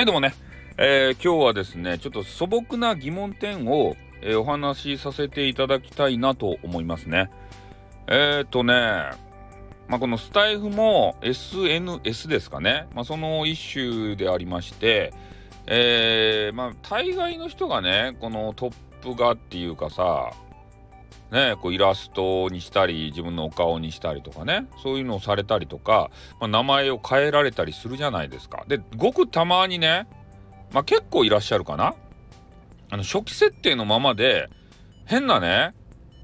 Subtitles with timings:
[0.00, 0.34] はい、どうもね、
[0.78, 7.30] えー、今日はですね、ちょっと素朴な疑問点を、えー、お話しさせていただきたいなと思いますね。
[8.06, 8.72] えっ、とね、
[9.88, 15.12] まあ、このスタイフも SNS ですかね、まあ、その一種でありまして、
[15.66, 20.30] えー、まあ、大概の人がね、このトップ画っていうかさ、
[21.30, 26.10] ね、こうイラストにしたり自分のお顔にしたりとかねそういうのをされたりとか、
[26.40, 28.64] まあ、名前を変えられたりするじゃないですか。
[28.66, 30.08] でごくたまにね、
[30.72, 31.94] まあ、結構いらっしゃるかな
[32.90, 34.48] あの初期設定のままで
[35.06, 35.72] 変なね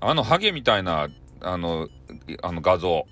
[0.00, 1.08] あのハゲみたいな
[1.40, 1.88] あの
[2.42, 3.06] あの画像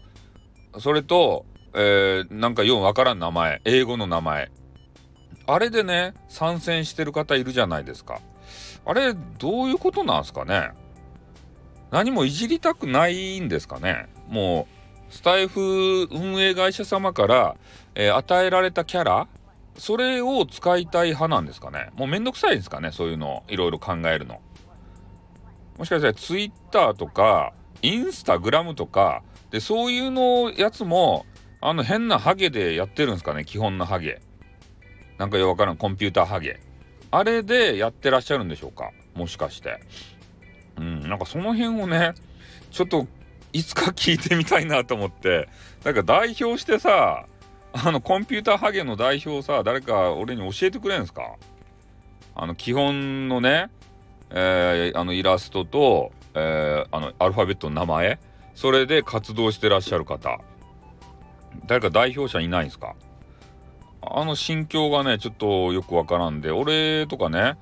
[0.80, 4.50] それと、えー、なんかようわからん名前英語の名前
[5.46, 8.20] あれでね参戦してる方いるじゃないですか。
[8.86, 10.72] あれどういうことなんすかね
[11.94, 14.66] 何もいじりたくないんですかねも
[15.08, 17.56] うスタイフ運営会社様から、
[17.94, 19.28] えー、与えられたキャラ
[19.78, 24.40] それを使いたい派なんですかねもうめんどくさいんですかねそういうのいろいろ考えるの。
[25.78, 31.26] もしかしたらツイッターとかインスタグラムとかでそういうのやつも
[31.60, 34.20] あの変なハゲでやってるんですかね基本のハゲ。
[35.18, 36.58] なんかよくわからんコンピューターハゲ。
[37.12, 39.78] あれでやってらっしゃるんでしょうかもしかして。
[40.76, 42.14] うん、なんかその辺をね、
[42.70, 43.06] ちょっと
[43.52, 45.48] いつか聞いてみたいなと思って、
[45.84, 47.26] なんか代表してさ、
[47.72, 51.36] あのコンピューターハゲの代表さ、誰か俺に教えてくれんすか？
[52.34, 53.70] あの基本のね、
[54.30, 58.18] えー、あのイラストと、えー、あのアルファベットの名前、
[58.54, 60.38] それで活動してらっしゃる方、
[61.66, 62.96] 誰か代表者いないんすか？
[64.10, 67.56] あの心境がね、ちょっとよくわからんで、俺とかね、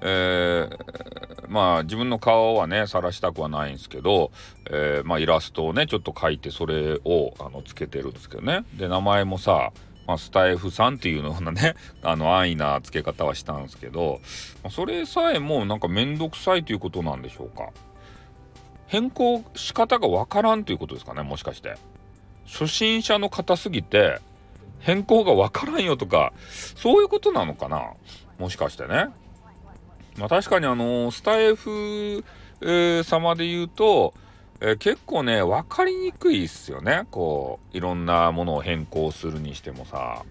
[0.00, 4.30] えー、まあ自分の顔はね、晒したくはないんですけど、
[4.70, 8.64] えー、まあイラストをね、ちょっと描いてそれをあのつけてるんですけどね。
[8.74, 9.72] で、名前もさ、
[10.06, 14.20] まあ、スタイフさんっていうのをね、 あの安易な付け方はしたんですけど、
[14.64, 17.70] まそれさえもなんかめんどくさいということなんでしょうか。
[18.86, 21.76] 変更仕方がわからんということですかね、もしかして。
[22.46, 24.20] 初心者の方すぎて、
[24.80, 26.32] 変更がわからんよとか、
[26.76, 27.92] そういうことなのかな？
[28.38, 29.06] もしかしてね。
[30.16, 32.24] まあ確かにあのスタイフ、
[32.60, 34.14] えー、様で言うと、
[34.60, 37.06] えー、結構ね、分かりにくいっすよね。
[37.10, 40.24] こう、いろんなものを変更するにしてもさ。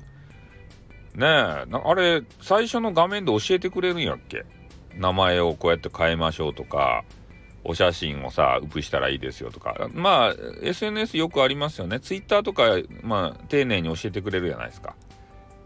[1.16, 4.46] ねえ、あれ、最初の画面で教えてくれるんやっけ？
[4.96, 7.06] 名前をこうやって変えましょうとか、
[7.70, 9.90] お写真をさ、アップしたらいいですよとか。
[9.94, 10.34] まあ、
[10.64, 12.00] SNS よくありますよね。
[12.00, 14.96] Twitter とか、まあ、丁寧に教えてくれるじゃないですか。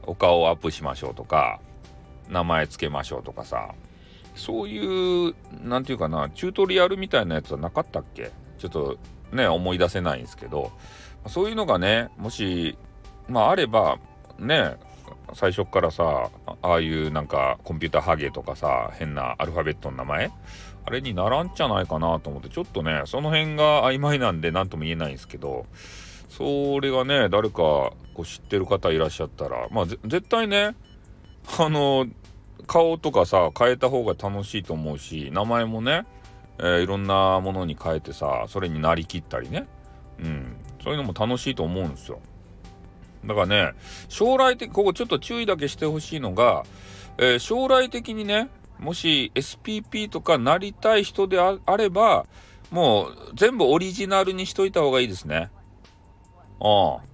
[0.08, 1.60] お顔をアップしましょうとか、
[2.28, 3.70] 名前つけましょうとかさ。
[4.36, 8.32] そういう、なんていうかな、チュートリアルみたいなやつはなかったっけ？
[8.58, 8.98] ちょっと
[9.32, 10.72] ね、思い出せないんですけど、
[11.28, 12.78] そういうのがね、もし、
[13.28, 14.00] まああれば、
[14.40, 14.76] ね、
[15.34, 16.30] 最初からさ
[16.62, 20.32] ああいうなんかコンピューターハゲとかさ変なアルファベットの名前
[20.86, 25.66] あれにならんじゃないかなと思ってちょっとねその辺が曖昧なんで何とも言えないんですけど
[26.30, 30.76] それがね誰かこう知ってる方いらっしゃったらまあ絶対ね
[31.60, 32.08] あの
[32.68, 36.06] 顔とかさ変えた方が楽しいと思うし名前もね、
[36.60, 39.68] えー、いろんなものに変えてさそれになりきったりね
[40.20, 42.20] うんそういうのも楽しいと思うんですよ。
[43.26, 43.74] だからね、
[44.10, 46.64] 将来的、ここちょっと注意だけしてほしいのが、
[47.18, 48.50] えー、将来的にね、
[48.82, 52.26] もし SPP とかなりたい人であれば、
[52.72, 55.52] もう全部オリジナルにしといた方がいいですね。
[56.60, 57.12] うん。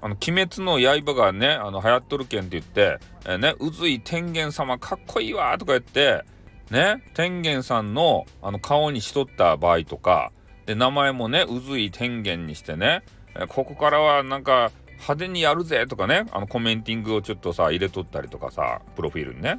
[0.00, 6.24] あの、鬼滅の刃がね、あの、流行っとるけんって言って、えー、ね、宇髄天元様かっこいいわとか言って、
[6.70, 10.30] ね、天元さんのあの顔にしとった場合とか、
[10.66, 13.02] で、名前もね、宇髄天元にしてね、
[13.34, 19.58] えー、ここからはなんか、派手にやるぜとかね、あのコメンティングをちょっとさ、入れとったりとかさ、プロフィールにね。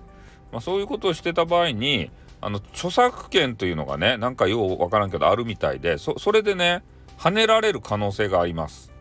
[0.52, 2.12] まあ、そういうことをしてた場合に、
[2.42, 6.84] あの、著作権というのがね、なんかようわからんけどあるみたいで、そ、それでね、
[7.18, 8.92] 跳ねられる可能性があります。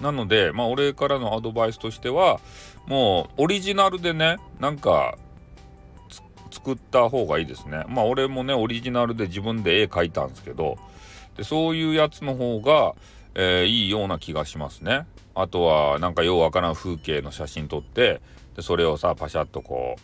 [0.00, 2.40] なので、まあ、俺からのアドバイスとしては、
[2.86, 5.16] もう、オリジナルでね、なんか、
[6.50, 7.84] 作った方がいいですね。
[7.88, 10.78] まあ、俺もね、オリジナルで自分で絵描いたんですけど、
[11.36, 12.94] でそういうやつの方が、
[13.34, 15.06] えー、いいような気がしますね。
[15.34, 18.20] あとはなんかようわからん風景の写真撮って
[18.58, 20.00] でそれをさパシャッとこう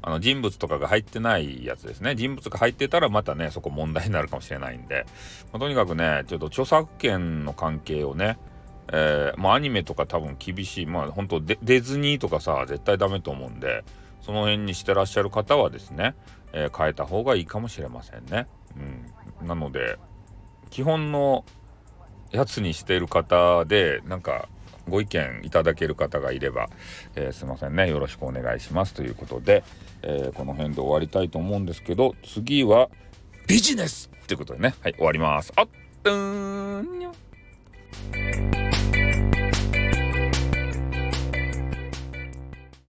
[0.00, 2.14] あの人物とかが入ってないやつですね。
[2.14, 5.04] 人物が入ってたらまたねそこ問題になるかもしれないんで、
[5.52, 8.38] まあ、とにかくねちょっと著作権の関係をね
[8.90, 10.86] えー、まあアニメとか多分厳しい。
[10.86, 13.84] まあ本当デディズニーとかさ絶対ダメと思うんで
[14.22, 16.14] その辺にしてらっしゃる方はですね、
[16.54, 18.46] えー、変えた方がいいかもしれませんね。
[19.40, 19.98] うん、なので
[20.70, 21.44] 基本の
[22.30, 24.48] やつにしてる方でなんか
[24.88, 26.68] ご意見いただける方がいれば、
[27.16, 29.64] えー、すいませんねよろしくお願いしますということで、
[30.02, 32.88] えー、この辺で終わりたいと思うんですけど次は
[33.46, 34.74] ビジネスということでね。
[34.82, 35.52] はい終わります。
[35.56, 35.68] あっ
[36.04, 38.67] うん